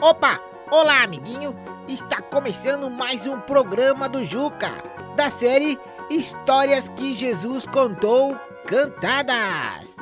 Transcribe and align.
Opa! 0.00 0.40
Olá, 0.70 1.02
amiguinho! 1.02 1.56
Está 1.88 2.22
começando 2.22 2.88
mais 2.88 3.26
um 3.26 3.40
programa 3.40 4.08
do 4.08 4.24
Juca, 4.24 4.70
da 5.16 5.28
série 5.28 5.76
Histórias 6.08 6.88
que 6.90 7.16
Jesus 7.16 7.66
Contou 7.66 8.38
Cantadas. 8.64 9.96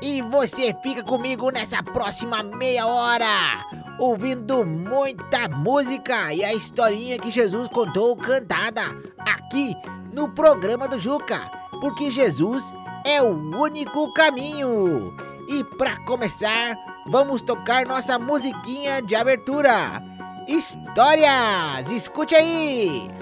E 0.00 0.22
você 0.22 0.74
fica 0.82 1.02
comigo 1.02 1.50
nessa 1.50 1.82
próxima 1.82 2.42
meia 2.42 2.86
hora, 2.86 3.62
ouvindo 3.98 4.64
muita 4.64 5.50
música 5.50 6.32
e 6.32 6.42
a 6.42 6.54
historinha 6.54 7.18
que 7.18 7.30
Jesus 7.30 7.68
contou 7.68 8.16
cantada 8.16 8.82
aqui 9.18 9.76
no 10.14 10.30
programa 10.30 10.88
do 10.88 10.98
Juca, 10.98 11.38
porque 11.78 12.10
Jesus 12.10 12.64
é 13.04 13.20
o 13.20 13.34
único 13.60 14.14
caminho. 14.14 15.14
E 15.46 15.62
para 15.76 16.02
começar, 16.06 16.74
vamos 17.06 17.42
tocar 17.42 17.86
nossa 17.86 18.18
musiquinha 18.18 19.02
de 19.02 19.14
abertura. 19.14 20.02
Histórias! 20.48 21.90
Escute 21.90 22.34
aí! 22.34 23.21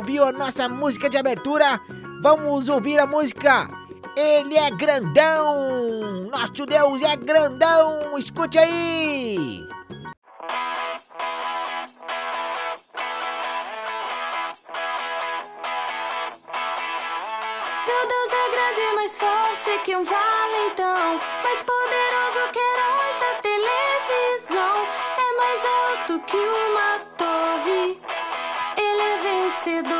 Ouviu 0.00 0.24
a 0.24 0.32
nossa 0.32 0.66
música 0.66 1.10
de 1.10 1.18
abertura, 1.18 1.78
vamos 2.22 2.70
ouvir 2.70 2.98
a 2.98 3.06
música 3.06 3.68
Ele 4.16 4.56
é 4.56 4.70
Grandão! 4.70 6.26
Nosso 6.30 6.64
Deus 6.64 7.02
é 7.02 7.16
grandão! 7.16 8.16
Escute 8.18 8.58
aí! 8.58 9.62
Meu 17.86 18.02
Deus 18.08 18.32
é 18.32 18.50
grande, 18.52 18.94
mais 18.96 19.18
forte 19.18 19.78
que 19.84 19.94
um 19.94 20.04
valentão, 20.04 21.18
mais 21.42 21.62
poderoso 21.62 22.52
que 22.54 22.58
heróis 22.58 23.16
da 23.20 23.34
televisão, 23.42 24.76
é 25.18 25.36
mais 25.36 25.60
alto 25.66 26.20
que 26.20 26.36
uma 26.38 26.98
torre 27.18 27.39
vencedor. 29.70 29.99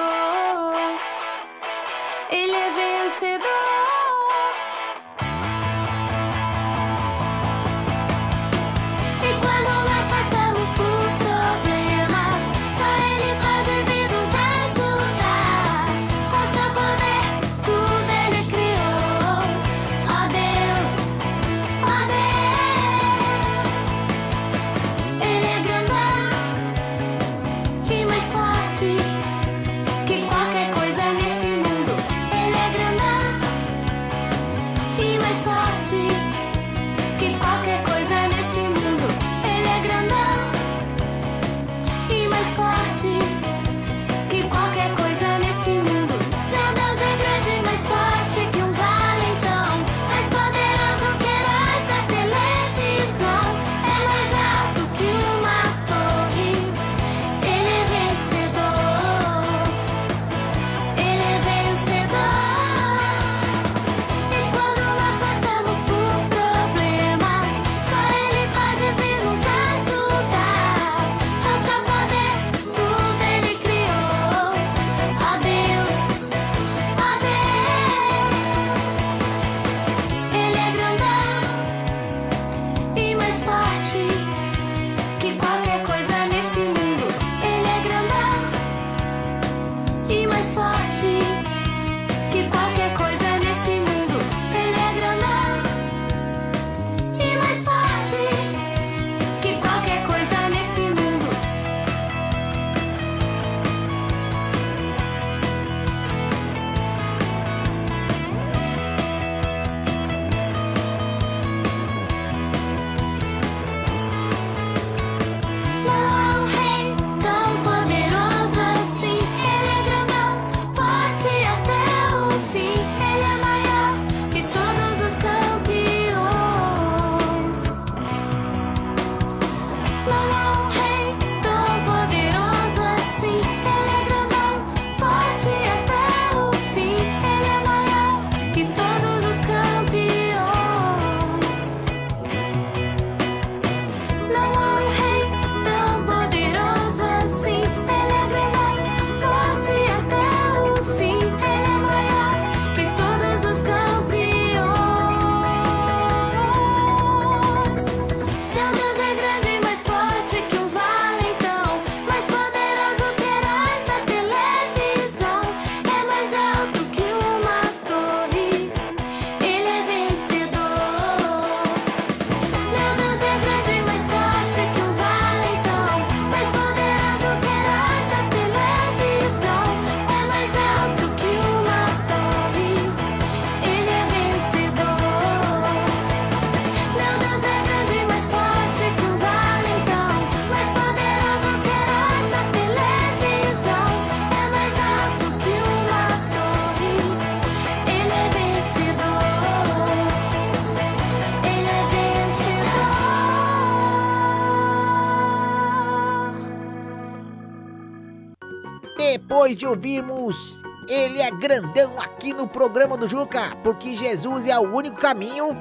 Depois 209.61 209.63
de 209.63 209.67
ouvirmos 209.67 210.59
Ele 210.89 211.21
é 211.21 211.31
grandão 211.31 211.93
aqui 211.99 212.33
no 212.33 212.49
programa 212.49 212.97
do 212.97 213.09
Juca, 213.09 213.55
porque 213.63 213.95
Jesus 213.95 214.47
é 214.47 214.59
o 214.59 214.75
único 214.75 214.97
caminho, 214.97 215.55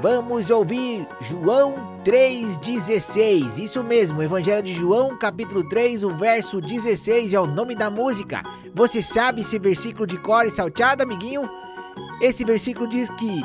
vamos 0.00 0.48
ouvir 0.48 1.06
João 1.20 1.74
3,16. 2.02 3.58
Isso 3.58 3.84
mesmo, 3.84 4.22
Evangelho 4.22 4.62
de 4.62 4.72
João, 4.72 5.16
capítulo 5.18 5.68
3, 5.68 6.02
o 6.02 6.14
verso 6.16 6.60
16 6.60 7.34
é 7.34 7.40
o 7.40 7.46
nome 7.46 7.74
da 7.74 7.90
música. 7.90 8.42
Você 8.74 9.02
sabe 9.02 9.42
esse 9.42 9.58
versículo 9.58 10.06
de 10.06 10.16
cor 10.16 10.46
e 10.46 10.50
salteado, 10.50 11.02
amiguinho? 11.02 11.42
Esse 12.22 12.44
versículo 12.44 12.88
diz 12.88 13.10
que 13.10 13.42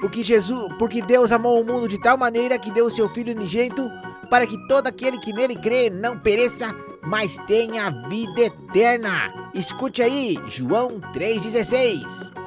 porque 0.00 0.22
Jesus, 0.22 0.72
porque 0.78 1.02
Deus 1.02 1.32
amou 1.32 1.60
o 1.60 1.64
mundo 1.64 1.86
de 1.86 2.00
tal 2.00 2.16
maneira 2.16 2.58
que 2.58 2.72
deu 2.72 2.86
o 2.86 2.90
seu 2.90 3.08
filho 3.10 3.34
unigênito 3.34 3.88
para 4.30 4.46
que 4.46 4.56
todo 4.66 4.86
aquele 4.86 5.18
que 5.18 5.32
nele 5.32 5.54
crê 5.54 5.90
não 5.90 6.18
pereça, 6.18 6.74
mas 7.04 7.36
tenha 7.46 7.90
vida 8.08 8.42
eterna. 8.42 9.50
Escute 9.54 10.02
aí, 10.02 10.38
João 10.48 11.00
3,16. 11.12 12.41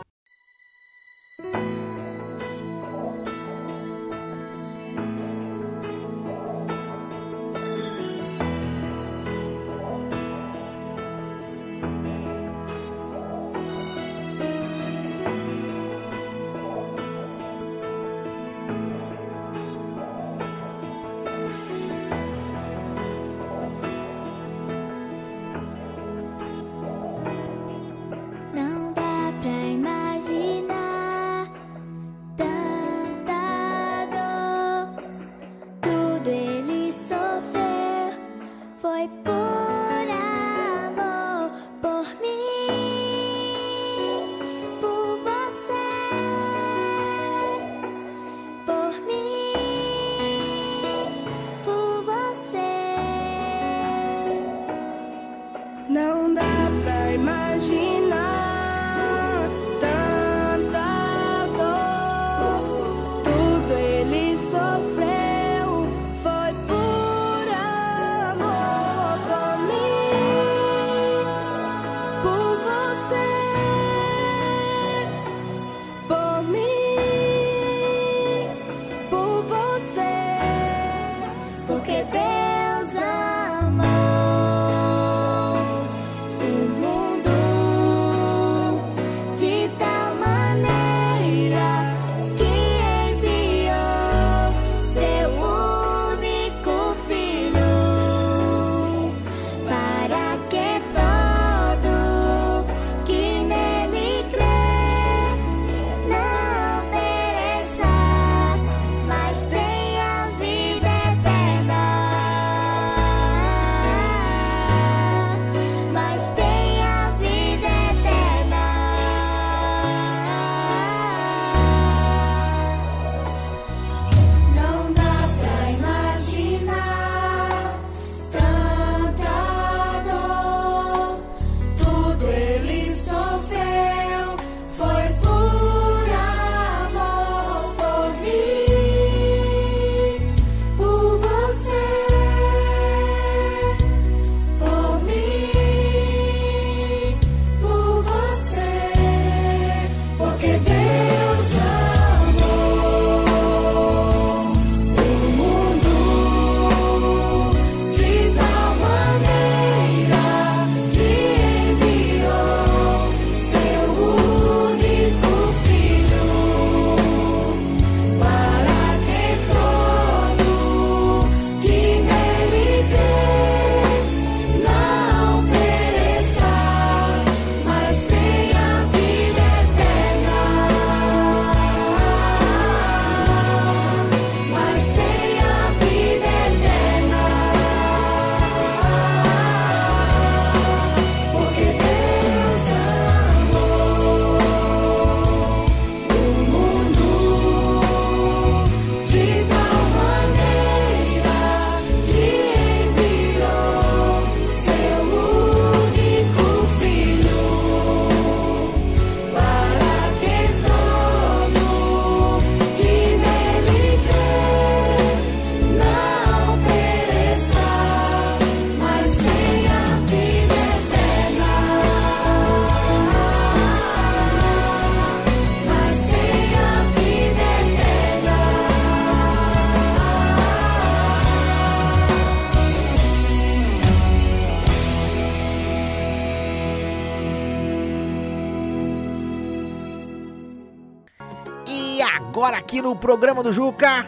Agora 242.14 242.58
aqui 242.58 242.82
no 242.82 242.96
programa 242.96 243.42
do 243.42 243.52
Juca, 243.52 244.08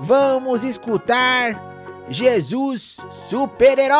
vamos 0.00 0.62
escutar 0.64 1.60
Jesus 2.08 2.96
Super-Herói. 3.28 3.98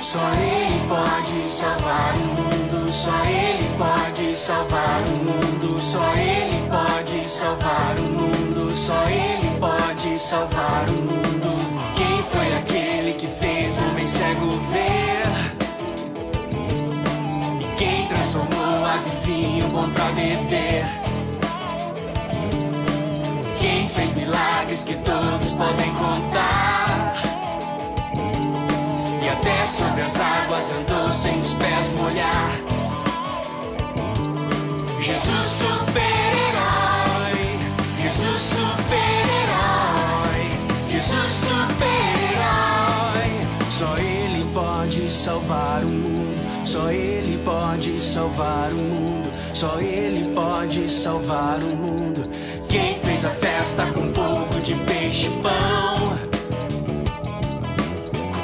Só 0.00 0.20
ele 0.34 0.88
pode 0.88 1.44
salvar 1.48 2.14
o 2.14 2.26
mundo, 2.26 2.92
só 2.92 3.10
Ele 3.24 3.68
pode 3.76 4.34
salvar 4.36 5.02
o 5.02 5.10
mundo, 5.10 5.80
só 5.80 6.14
Ele 6.14 6.45
salvar 10.26 10.90
o 10.90 10.92
mundo. 10.92 11.94
Quem 11.94 12.20
foi 12.32 12.52
aquele 12.58 13.12
que 13.12 13.28
fez 13.28 13.72
o 13.76 13.90
homem 13.90 14.04
cego 14.04 14.50
ver? 14.72 15.22
E 17.60 17.76
quem 17.76 18.08
transformou 18.08 18.84
água 18.84 19.12
em 19.12 19.20
vinho 19.24 19.68
bom 19.68 19.88
pra 19.90 20.06
beber? 20.06 20.84
Quem 23.60 23.88
fez 23.88 24.12
milagres 24.16 24.82
que 24.82 24.94
todos 24.96 25.52
podem 25.52 25.94
contar? 25.94 27.22
E 29.22 29.28
até 29.28 29.66
sobre 29.66 30.02
as 30.02 30.18
águas 30.18 30.72
andou 30.72 31.12
sem 31.12 31.38
os 31.38 31.52
pés 31.54 31.88
molhar. 32.00 32.50
Jesus 35.00 35.46
super-herói, 35.46 36.55
salvar 45.26 45.82
o 45.82 45.88
mundo, 45.88 46.38
só 46.64 46.88
Ele 46.88 47.38
pode 47.38 48.00
salvar 48.00 48.70
o 48.70 48.76
mundo, 48.76 49.28
só 49.52 49.80
Ele 49.80 50.32
pode 50.32 50.88
salvar 50.88 51.58
o 51.58 51.76
mundo. 51.76 52.30
Quem 52.68 52.94
fez 53.00 53.24
a 53.24 53.30
festa 53.30 53.86
com 53.86 54.02
um 54.02 54.12
pouco 54.12 54.54
de 54.60 54.76
peixe 54.84 55.26
e 55.26 55.30
pão? 55.42 56.16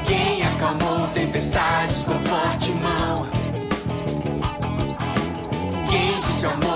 Quem 0.09 0.43
acalmou 0.43 1.07
tempestades 1.15 2.03
com 2.03 2.19
forte 2.19 2.73
mão? 2.73 3.29
Quem 5.89 6.21
disse 6.21 6.47
ao 6.47 6.57
morto 6.57 6.72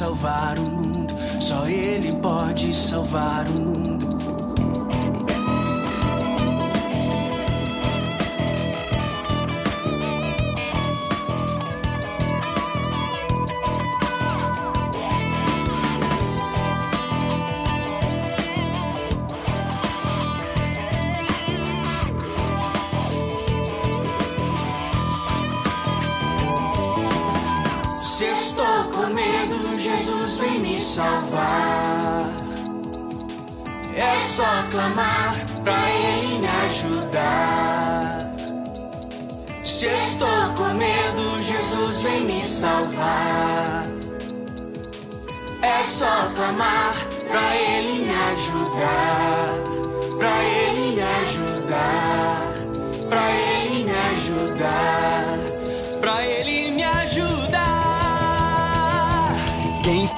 salvar 0.00 0.58
o 0.58 0.62
mundo, 0.62 1.14
só 1.38 1.68
Ele 1.68 2.10
pode 2.22 2.72
salvar 2.72 3.46
o 3.46 3.52
mundo. 3.52 3.99
Salvar. 30.90 32.26
É 33.94 34.20
só 34.20 34.64
clamar 34.72 35.36
pra 35.62 35.78
Ele 35.88 36.40
me 36.40 36.48
ajudar. 36.66 38.34
Se 39.64 39.86
estou 39.86 40.52
com 40.56 40.74
medo, 40.74 41.44
Jesus 41.44 41.98
vem 42.00 42.22
me 42.22 42.44
salvar. 42.44 43.86
É 45.62 45.82
só 45.84 46.28
clamar 46.34 46.94
pra 47.28 47.54
Ele 47.54 48.06
me 48.06 48.14
ajudar. 48.32 49.54
Pra 50.18 50.42
Ele 50.42 50.96
me 50.96 51.02
ajudar. 51.02 52.48
Pra 53.08 53.30
Ele 53.30 53.84
me 53.84 53.92
ajudar. 53.92 55.19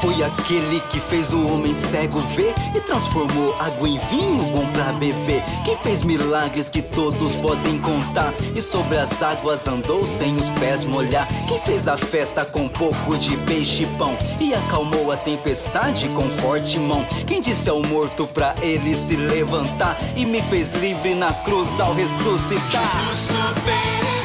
Foi 0.03 0.21
aquele 0.21 0.81
que 0.91 0.99
fez 0.99 1.33
o 1.33 1.47
homem 1.47 1.73
cego 1.73 2.19
ver 2.19 2.53
e 2.75 2.81
transformou 2.81 3.55
água 3.55 3.89
em 3.89 4.01
vinho 4.11 4.43
bom 4.47 4.67
pra 4.73 4.93
beber? 4.95 5.45
Quem 5.65 5.77
fez 5.77 6.03
milagres 6.03 6.69
que 6.69 6.83
todos 6.83 7.37
podem 7.37 7.79
contar 7.79 8.35
e 8.57 8.61
sobre 8.61 8.99
as 8.99 9.23
águas 9.23 9.69
andou 9.69 10.05
sem 10.05 10.35
os 10.35 10.49
pés 10.59 10.83
molhar? 10.83 11.29
Quem 11.47 11.61
fez 11.61 11.87
a 11.87 11.97
festa 11.97 12.45
com 12.45 12.63
um 12.63 12.69
pouco 12.69 13.17
de 13.17 13.37
peixe 13.45 13.85
e 13.85 13.87
pão 13.97 14.19
e 14.41 14.53
acalmou 14.53 15.13
a 15.13 15.17
tempestade 15.17 16.09
com 16.09 16.29
forte 16.29 16.81
mão? 16.81 17.05
Quem 17.25 17.41
disse 17.41 17.71
ao 17.71 17.81
morto 17.81 18.27
pra 18.27 18.57
ele 18.61 18.97
se 18.97 19.15
levantar 19.15 19.97
e 20.17 20.27
me 20.27 20.43
fez 20.43 20.71
livre 20.71 21.15
na 21.15 21.33
cruz 21.33 21.79
ao 21.79 21.95
ressuscitar? 21.95 22.83
Jesus 22.83 23.29
super-herói, 23.29 24.22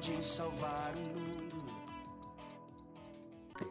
pode 0.00 0.24
salvar 0.24 0.92
o 0.96 1.00
mundo. 1.00 1.64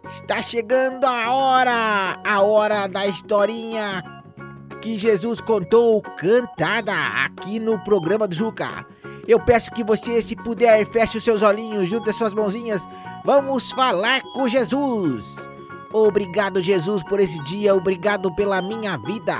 Está 0.07 0.43
chegando 0.43 1.05
a 1.05 1.33
hora, 1.33 2.21
a 2.23 2.41
hora 2.41 2.87
da 2.87 3.07
historinha 3.07 4.03
que 4.79 4.95
Jesus 4.97 5.41
contou 5.41 6.01
cantada 6.01 6.93
aqui 7.25 7.59
no 7.59 7.79
programa 7.79 8.27
do 8.27 8.35
Juca. 8.35 8.85
Eu 9.27 9.39
peço 9.39 9.71
que 9.71 9.83
você, 9.83 10.21
se 10.21 10.35
puder, 10.35 10.85
feche 10.91 11.17
os 11.17 11.23
seus 11.23 11.41
olhinhos, 11.41 11.89
junte 11.89 12.11
as 12.11 12.15
suas 12.15 12.33
mãozinhas. 12.33 12.87
Vamos 13.25 13.71
falar 13.71 14.21
com 14.33 14.47
Jesus. 14.47 15.25
Obrigado, 15.91 16.61
Jesus, 16.61 17.03
por 17.03 17.19
esse 17.19 17.43
dia. 17.43 17.73
Obrigado 17.73 18.31
pela 18.35 18.61
minha 18.61 18.97
vida. 18.97 19.35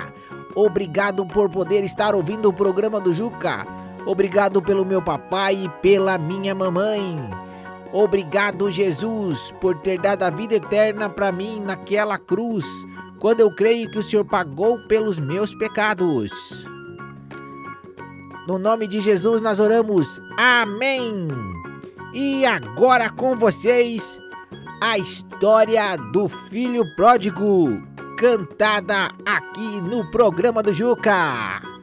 Obrigado 0.56 1.24
por 1.28 1.50
poder 1.50 1.84
estar 1.84 2.16
ouvindo 2.16 2.50
o 2.50 2.54
programa 2.54 3.00
do 3.00 3.14
Juca. 3.14 3.79
Obrigado 4.06 4.62
pelo 4.62 4.86
meu 4.86 5.02
papai 5.02 5.66
e 5.66 5.70
pela 5.82 6.18
minha 6.18 6.56
mamãe. 6.56 7.18
Obrigado, 7.92 8.70
Jesus, 8.72 9.52
por 9.60 9.76
ter 9.78 10.00
dado 10.00 10.24
a 10.24 10.30
vida 10.30 10.56
eterna 10.56 11.10
para 11.10 11.32
mim 11.32 11.60
naquela 11.60 12.18
cruz, 12.18 12.66
quando 13.20 13.40
eu 13.40 13.54
creio 13.54 13.90
que 13.90 13.98
o 13.98 14.04
Senhor 14.04 14.24
pagou 14.26 14.78
pelos 14.88 15.18
meus 15.18 15.54
pecados. 15.56 16.32
No 18.48 18.58
nome 18.58 18.88
de 18.88 19.02
Jesus 19.02 19.42
nós 19.42 19.60
oramos. 19.60 20.22
Amém. 20.38 21.28
E 22.14 22.46
agora 22.46 23.10
com 23.10 23.36
vocês 23.36 24.20
a 24.82 24.98
história 24.98 25.96
do 26.12 26.28
filho 26.28 26.84
pródigo, 26.96 27.70
cantada 28.18 29.12
aqui 29.26 29.82
no 29.82 30.10
programa 30.10 30.64
do 30.64 30.74
Juca. 30.74 31.79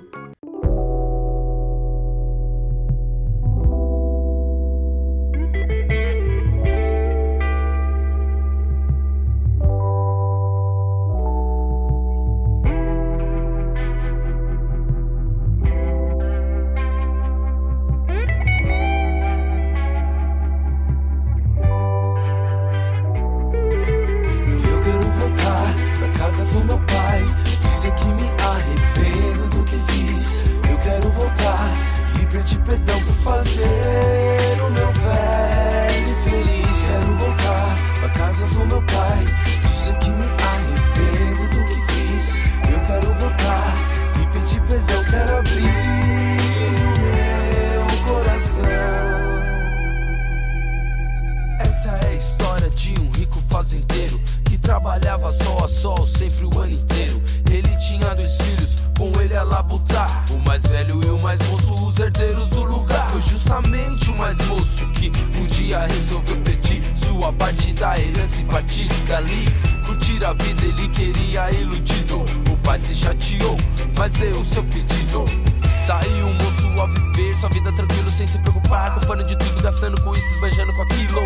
sem 78.16 78.26
se 78.26 78.38
preocupar, 78.38 78.94
com 78.94 79.00
pano 79.06 79.22
de 79.24 79.36
tudo, 79.36 79.60
gastando 79.60 80.00
com 80.00 80.14
isso, 80.14 80.26
esbanjando 80.34 80.72
com 80.72 80.82
aquilo. 80.82 81.20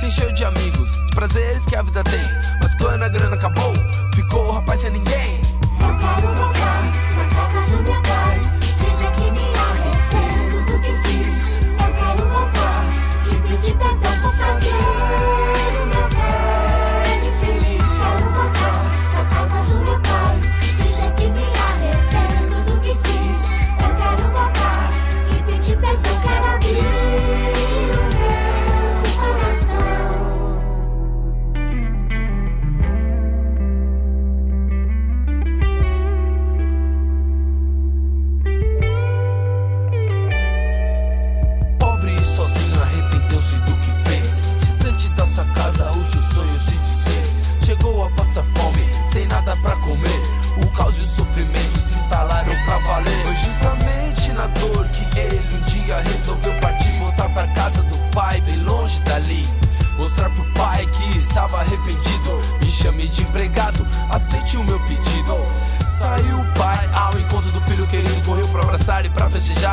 Se 0.00 0.06
encheu 0.06 0.32
de 0.32 0.44
amigos, 0.44 0.90
de 1.06 1.14
prazeres 1.14 1.66
que 1.66 1.76
a 1.76 1.82
vida 1.82 2.02
tem. 2.04 2.22
Mas 2.58 2.74
quando 2.76 3.02
a 3.02 3.08
grana 3.08 3.36
acabou, 3.36 3.74
ficou 4.14 4.46
o 4.46 4.52
rapaz 4.52 4.80
sem 4.80 4.92
ninguém. 4.92 5.40
Eu 5.78 5.98
quero 5.98 6.51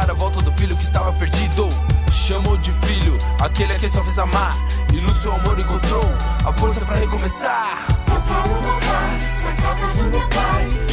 a 0.07 0.13
volta 0.13 0.41
do 0.41 0.51
filho 0.53 0.77
que 0.77 0.83
estava 0.85 1.11
perdido. 1.13 1.67
Chamou 2.11 2.55
de 2.57 2.71
filho 2.71 3.17
aquele 3.39 3.73
a 3.73 3.79
quem 3.79 3.89
só 3.89 4.03
fez 4.03 4.19
amar. 4.19 4.55
E 4.93 5.01
no 5.01 5.13
seu 5.13 5.33
amor 5.33 5.59
encontrou 5.59 6.03
a 6.45 6.53
força 6.53 6.85
para 6.85 6.97
recomeçar. 6.97 7.87
Eu 8.07 8.21
quero 8.21 8.61
voltar 8.61 9.17
pra 9.41 9.53
casa 9.53 9.87
do 9.87 10.03
meu 10.03 10.29
pai. 10.29 10.88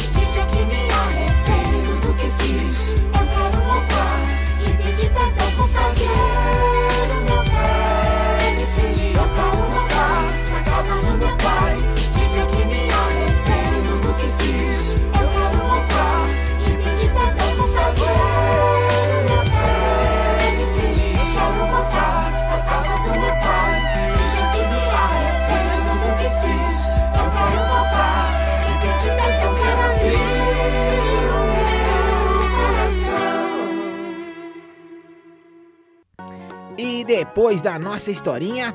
E 36.77 37.03
depois 37.03 37.63
da 37.63 37.79
nossa 37.79 38.11
historinha, 38.11 38.71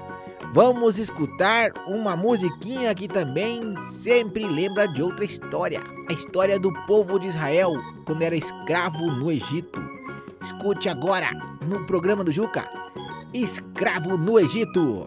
vamos 0.52 0.98
escutar 0.98 1.70
uma 1.86 2.16
musiquinha 2.16 2.92
que 2.96 3.06
também 3.06 3.80
sempre 3.92 4.44
lembra 4.44 4.88
de 4.88 5.00
outra 5.00 5.24
história. 5.24 5.80
A 6.10 6.12
história 6.12 6.58
do 6.58 6.72
povo 6.86 7.20
de 7.20 7.28
Israel 7.28 7.72
quando 8.04 8.22
era 8.22 8.34
escravo 8.34 9.06
no 9.06 9.30
Egito. 9.30 9.80
Escute 10.42 10.88
agora 10.88 11.30
no 11.64 11.86
programa 11.86 12.24
do 12.24 12.32
Juca: 12.32 12.68
Escravo 13.32 14.18
no 14.18 14.40
Egito. 14.40 15.06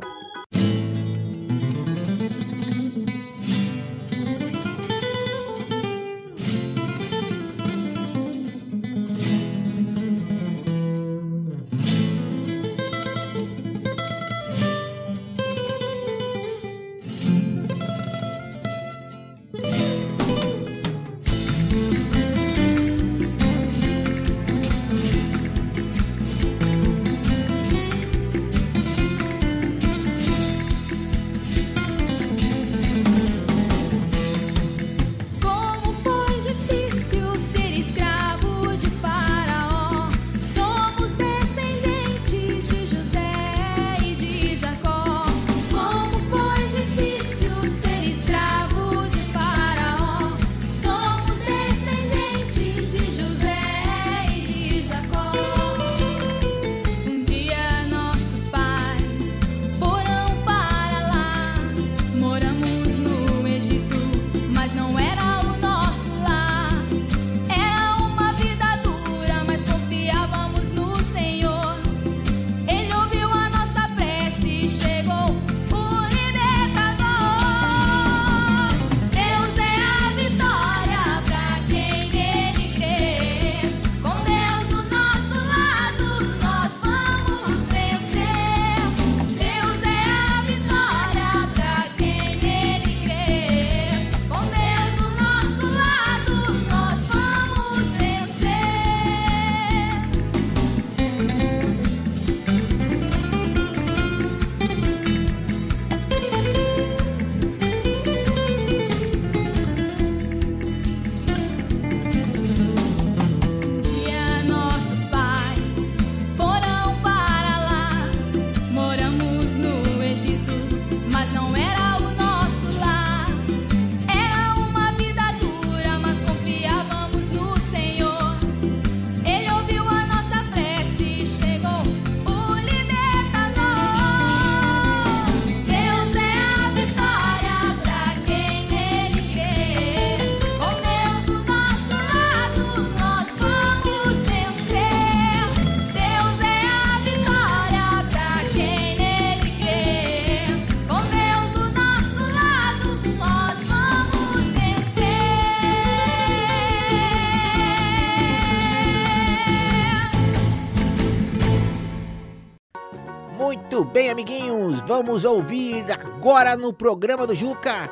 Vamos 164.95 165.25
ouvir 165.25 165.91
agora 165.91 166.55
no 166.55 166.71
programa 166.71 167.27
do 167.27 167.35
Juca 167.35 167.89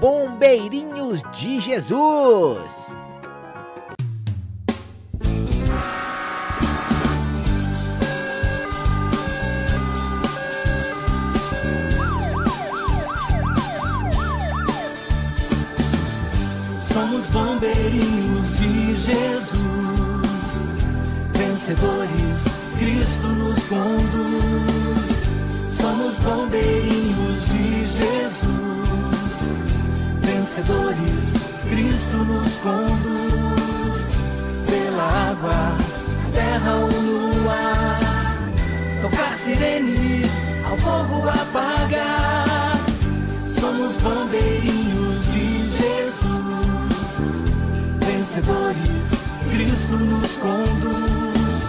Bombeirinhos 0.00 1.22
de 1.32 1.60
Jesus. 1.60 2.92
Somos 16.92 17.30
bombeirinhos 17.30 18.58
de 18.58 18.96
Jesus, 18.96 19.54
vencedores, 21.32 22.44
Cristo 22.80 23.28
nos 23.28 23.62
conduz. 23.66 24.83
Somos 25.84 26.18
bombeirinhos 26.20 27.44
de 27.50 27.86
Jesus, 27.86 28.48
vencedores, 30.22 31.34
Cristo 31.68 32.16
nos 32.24 32.56
conduz. 32.56 33.98
Pela 34.66 35.02
água, 35.30 35.76
terra 36.32 36.76
ou 36.76 37.50
ar, 37.50 38.34
tocar 39.02 39.34
sirene, 39.34 40.22
ao 40.64 40.74
fogo 40.78 41.28
apagar. 41.28 42.80
Somos 43.60 43.98
bombeirinhos 43.98 45.26
de 45.32 45.68
Jesus, 45.68 47.12
vencedores, 48.06 49.10
Cristo 49.50 49.96
nos 49.98 50.32
conduz. 50.38 51.62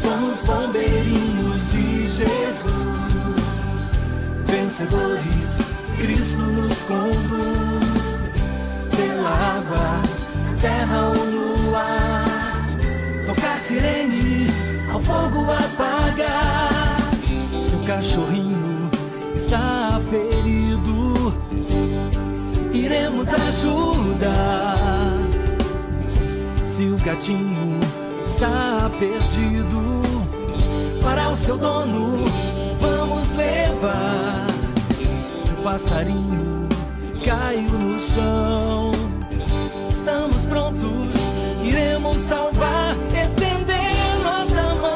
Somos 0.00 0.40
bombeirinhos 0.42 1.72
de 1.72 2.06
Jesus, 2.06 3.11
vencedores, 4.52 5.56
Cristo 5.96 6.42
nos 6.42 6.78
conduz. 6.82 8.02
Pela 8.94 9.30
água, 9.30 10.02
terra 10.60 11.08
ou 11.08 11.24
no 11.24 11.74
ar, 11.74 12.68
tocar 13.26 13.56
sirene, 13.56 14.48
ao 14.92 15.00
fogo 15.00 15.50
apagar. 15.50 16.98
Se 17.66 17.74
o 17.74 17.86
cachorrinho 17.86 18.90
está 19.34 19.98
ferido, 20.10 21.34
iremos 22.74 23.28
ajudar. 23.28 24.76
Se 26.68 26.84
o 26.84 26.96
gatinho 26.98 27.80
está 28.26 28.90
perdido, 28.98 30.02
para 31.00 31.30
o 31.30 31.36
seu 31.36 31.56
dono 31.56 32.51
Se 33.82 35.50
o 35.50 35.56
passarinho 35.64 36.68
caiu 37.24 37.68
no 37.68 37.98
chão, 37.98 38.92
estamos 39.90 40.46
prontos, 40.46 41.10
iremos 41.64 42.16
salvar, 42.18 42.96
estender 43.12 44.20
nossa 44.22 44.74
mão. 44.76 44.92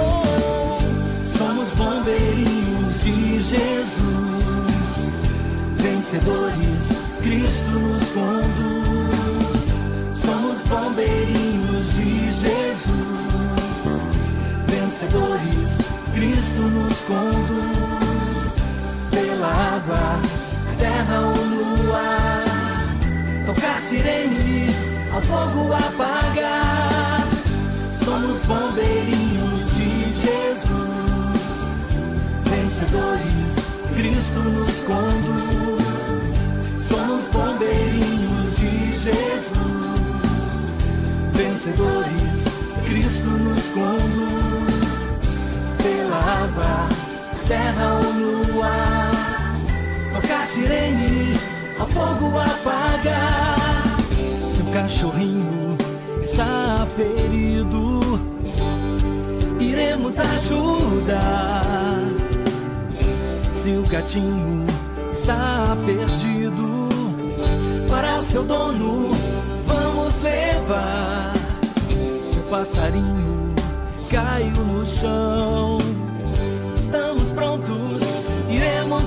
Oh, 0.00 1.36
somos 1.36 1.74
bombeirinhos 1.74 3.02
de 3.02 3.40
Jesus, 3.42 4.00
vencedores, 5.76 6.88
Cristo 7.20 7.70
nos 7.70 8.08
conduz. 8.08 9.66
Somos 10.24 10.62
bombeirinhos 10.62 11.92
de 11.92 12.32
Jesus, 12.32 12.94
vencedores, 14.68 15.43
Cristo 16.34 16.62
nos 16.62 17.00
conduz. 17.02 18.42
Pela 19.12 19.46
água, 19.46 20.20
terra 20.78 21.20
ou 21.20 21.94
ar, 21.94 22.96
tocar 23.46 23.80
sirene, 23.80 24.66
ao 25.12 25.22
fogo 25.22 25.72
apagar. 25.72 27.22
Somos 28.04 28.40
bombeirinhos 28.46 29.74
de 29.76 30.12
Jesus, 30.24 30.72
vencedores, 32.50 33.54
Cristo 33.94 34.40
nos 34.40 34.80
conduz. 34.80 35.84
Somos 36.88 37.28
bombeirinhos 37.28 38.56
de 38.56 38.92
Jesus, 38.92 39.54
vencedores, 41.32 42.44
Cristo 42.88 43.28
nos 43.30 43.64
conduz. 43.68 44.33
Água, 46.24 46.88
terra 47.46 48.00
ou 48.00 48.62
ar, 48.62 49.60
tocar 50.14 50.46
sirene, 50.46 51.38
ao 51.78 51.86
fogo 51.86 52.38
apagar. 52.38 53.98
Se 54.54 54.62
o 54.62 54.72
cachorrinho 54.72 55.76
está 56.22 56.86
ferido, 56.96 58.00
iremos 59.60 60.18
ajudar. 60.18 62.00
Se 63.52 63.70
o 63.76 63.82
gatinho 63.82 64.64
está 65.12 65.76
perdido, 65.84 66.88
para 67.86 68.18
o 68.20 68.22
seu 68.22 68.44
dono 68.44 69.10
vamos 69.66 70.20
levar. 70.22 71.32
Se 72.26 72.38
o 72.38 72.42
passarinho 72.44 73.54
caiu 74.10 74.52
no 74.52 74.86
chão, 74.86 75.78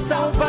salvar, 0.08 0.47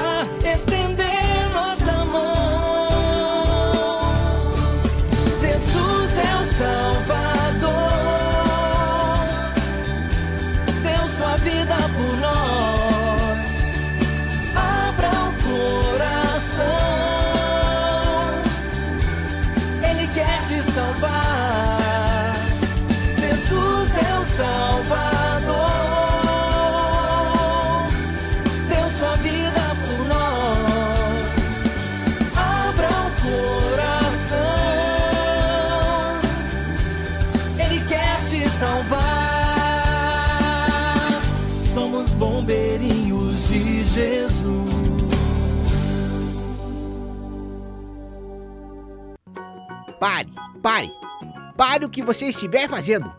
pare 51.79 51.85
o 51.85 51.89
que 51.89 52.03
você 52.03 52.27
estiver 52.27 52.69
fazendo. 52.69 53.13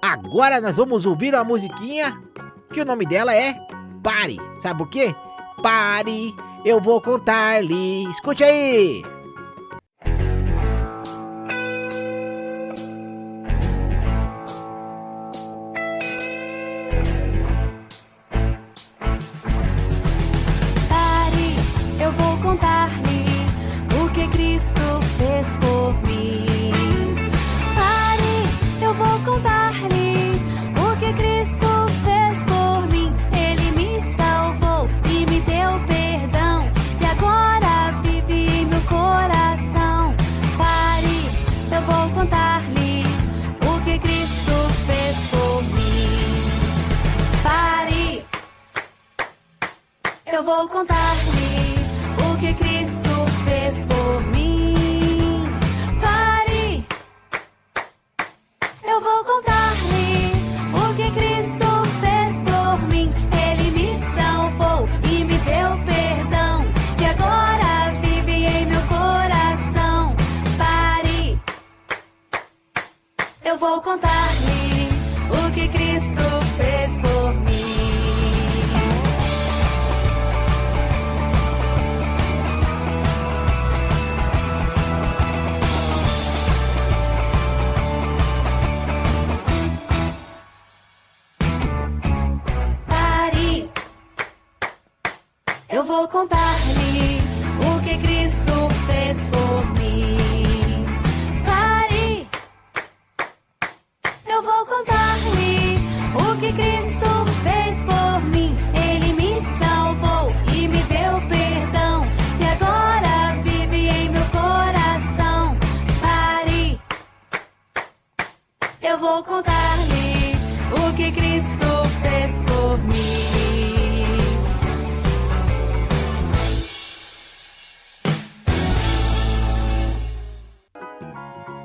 Agora 0.00 0.60
nós 0.60 0.76
vamos 0.76 1.04
ouvir 1.04 1.34
uma 1.34 1.42
musiquinha 1.42 2.16
que 2.72 2.80
o 2.80 2.84
nome 2.84 3.04
dela 3.04 3.34
é 3.34 3.54
Pare. 4.02 4.38
Sabe 4.60 4.78
por 4.78 4.88
quê? 4.88 5.14
Pare, 5.62 6.34
eu 6.64 6.80
vou 6.80 7.00
contar-lhe. 7.00 8.04
Escute 8.10 8.44
aí. 8.44 9.02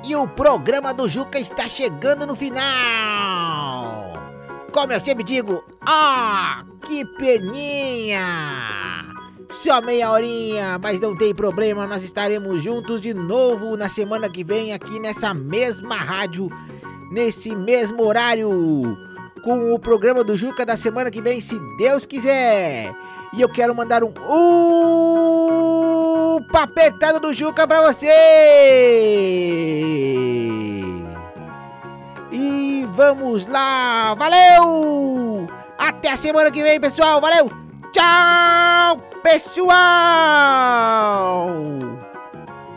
E 0.09 0.15
o 0.15 0.27
programa 0.27 0.91
do 0.91 1.07
Juca 1.07 1.37
está 1.37 1.69
chegando 1.69 2.25
no 2.25 2.35
final. 2.35 4.13
Como 4.71 4.91
eu 4.91 4.99
sempre 4.99 5.23
digo, 5.23 5.63
ah, 5.85 6.65
que 6.81 7.05
peninha! 7.05 8.19
Só 9.51 9.79
meia 9.83 10.09
horinha, 10.09 10.79
mas 10.81 10.99
não 10.99 11.15
tem 11.15 11.31
problema, 11.31 11.85
nós 11.85 12.03
estaremos 12.03 12.63
juntos 12.63 12.99
de 12.99 13.13
novo 13.13 13.77
na 13.77 13.87
semana 13.87 14.27
que 14.27 14.43
vem 14.43 14.73
aqui 14.73 14.99
nessa 14.99 15.31
mesma 15.31 15.97
rádio, 15.97 16.49
nesse 17.11 17.55
mesmo 17.55 18.03
horário, 18.03 18.49
com 19.43 19.75
o 19.75 19.77
programa 19.77 20.23
do 20.23 20.35
Juca 20.35 20.65
da 20.65 20.75
semana 20.75 21.11
que 21.11 21.21
vem, 21.21 21.39
se 21.39 21.55
Deus 21.77 22.07
quiser. 22.07 22.91
E 23.31 23.41
eu 23.41 23.47
quero 23.47 23.75
mandar 23.75 24.03
um 24.03 24.11
upa 26.35 26.63
apertado 26.63 27.19
do 27.19 27.33
Juca 27.33 27.67
pra 27.67 27.81
você! 27.81 28.07
E 32.31 32.87
vamos 32.93 33.45
lá, 33.45 34.13
valeu! 34.15 35.47
Até 35.77 36.11
a 36.11 36.17
semana 36.17 36.51
que 36.51 36.61
vem, 36.61 36.79
pessoal, 36.79 37.19
valeu! 37.19 37.49
Tchau, 37.91 38.97
pessoal! 39.23 39.69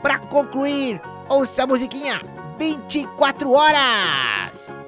Pra 0.03 0.19
concluir, 0.19 1.01
ouça 1.29 1.65
a 1.65 1.67
musiquinha 1.67 2.23
24 2.59 3.53
horas! 3.53 4.82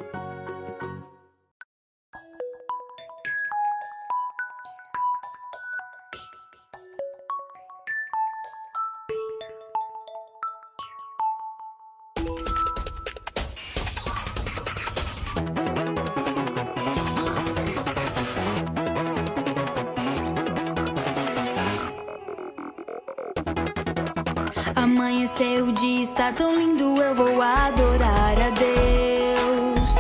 Amanheceu 24.97 25.67
o 25.67 25.73
dia, 25.73 26.05
está 26.05 26.33
tão 26.33 26.57
lindo, 26.57 27.03
eu 27.03 27.17
vou 27.17 27.43
adorar 27.43 28.37
a 28.41 28.51
Deus. 28.51 29.91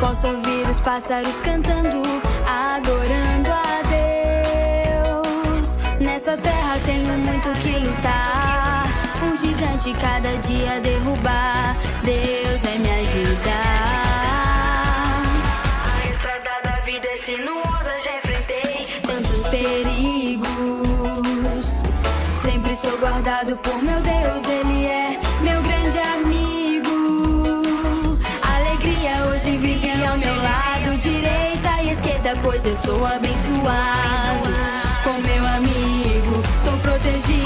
Posso 0.00 0.26
ouvir 0.26 0.68
os 0.68 0.80
pássaros 0.80 1.40
cantando, 1.40 2.02
adorando 2.44 3.50
a 3.52 3.82
Deus. 4.98 5.76
Nessa 6.00 6.36
terra 6.36 6.76
tenho 6.84 7.16
muito 7.18 7.52
que 7.60 7.78
lutar, 7.78 8.84
um 9.22 9.36
gigante 9.36 9.94
cada 10.00 10.36
dia 10.38 10.80
derrubar. 10.80 11.76
Deus 12.02 12.62
vai 12.62 12.78
me 12.78 12.90
ajudar. 12.90 14.31
Guardado 23.02 23.56
por 23.56 23.82
meu 23.82 24.00
Deus, 24.00 24.44
Ele 24.44 24.86
é 24.86 25.18
meu 25.40 25.60
grande 25.60 25.98
amigo. 25.98 27.62
Alegria 28.40 29.26
hoje 29.26 29.56
vive 29.56 29.90
ao 30.04 30.16
meu 30.16 30.36
lado, 30.36 30.96
direita 30.98 31.82
e 31.82 31.90
esquerda, 31.90 32.38
pois 32.40 32.64
eu 32.64 32.76
sou 32.76 33.04
abençoado. 33.04 34.48
Com 35.02 35.20
meu 35.20 35.44
amigo, 35.44 36.42
sou 36.60 36.78
protegido. 36.78 37.42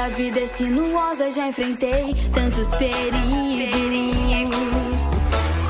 Da 0.00 0.08
vida 0.08 0.40
é 0.40 0.46
sinuosa, 0.46 1.30
já 1.30 1.46
enfrentei 1.46 2.14
tantos 2.32 2.70
perigos. 2.76 2.96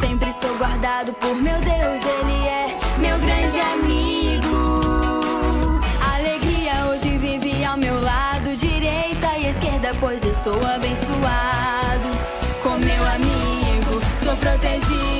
Sempre 0.00 0.32
sou 0.40 0.56
guardado 0.56 1.12
por 1.14 1.34
meu 1.34 1.58
Deus, 1.58 2.00
Ele 2.16 2.46
é 2.46 2.78
meu 2.98 3.18
grande 3.18 3.58
amigo. 3.58 4.70
Alegria 6.14 6.86
hoje 6.86 7.18
vive 7.18 7.64
ao 7.64 7.76
meu 7.76 8.00
lado, 8.00 8.54
direita 8.54 9.36
e 9.36 9.48
esquerda, 9.48 9.90
pois 9.98 10.22
eu 10.22 10.34
sou 10.34 10.54
abençoado. 10.64 12.08
Com 12.62 12.78
meu 12.78 13.04
amigo, 13.08 14.00
sou 14.22 14.36
protegido. 14.36 15.19